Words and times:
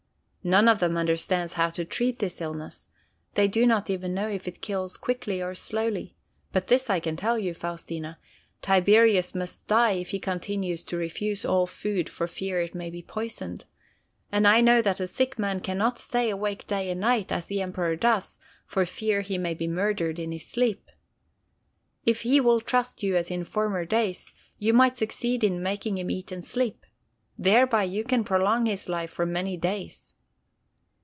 "None 0.43 0.67
of 0.67 0.79
them 0.79 0.97
understands 0.97 1.53
how 1.53 1.69
to 1.69 1.85
treat 1.85 2.17
this 2.17 2.41
illness. 2.41 2.89
They 3.35 3.47
do 3.47 3.67
not 3.67 3.91
even 3.91 4.15
know 4.15 4.27
if 4.27 4.47
it 4.47 4.59
kills 4.59 4.97
quickly 4.97 5.39
or 5.39 5.53
slowly. 5.53 6.15
But 6.51 6.65
this 6.65 6.89
I 6.89 6.99
can 6.99 7.15
tell 7.15 7.37
you, 7.37 7.53
Faustina, 7.53 8.17
Tiberius 8.63 9.35
must 9.35 9.67
die 9.67 9.91
if 9.91 10.09
he 10.09 10.17
continues 10.19 10.83
to 10.85 10.97
refuse 10.97 11.45
all 11.45 11.67
food 11.67 12.09
for 12.09 12.27
fear 12.27 12.59
it 12.59 12.73
may 12.73 12.89
be 12.89 13.03
poisoned. 13.03 13.65
And 14.31 14.47
I 14.47 14.61
know 14.61 14.81
that 14.81 14.99
a 14.99 15.05
sick 15.05 15.37
man 15.37 15.59
can 15.59 15.77
not 15.77 15.99
stay 15.99 16.31
awake 16.31 16.67
night 16.71 16.87
and 16.87 17.01
day, 17.29 17.35
as 17.35 17.45
the 17.45 17.61
Emperor 17.61 17.95
does, 17.95 18.39
for 18.65 18.83
fear 18.87 19.21
he 19.21 19.37
may 19.37 19.53
be 19.53 19.67
murdered 19.67 20.17
in 20.17 20.31
his 20.31 20.47
sleep. 20.47 20.89
If 22.03 22.21
he 22.21 22.39
will 22.39 22.61
trust 22.61 23.03
you 23.03 23.15
as 23.15 23.29
in 23.29 23.43
former 23.43 23.85
days, 23.85 24.31
you 24.57 24.73
might 24.73 24.97
succeed 24.97 25.43
in 25.43 25.61
making 25.61 25.99
him 25.99 26.09
eat 26.09 26.31
and 26.31 26.43
sleep. 26.43 26.83
Thereby 27.37 27.83
you 27.83 28.03
can 28.03 28.23
prolong 28.23 28.65
his 28.65 28.89
life 28.89 29.11
for 29.11 29.27
many 29.27 29.55
days." 29.55 30.07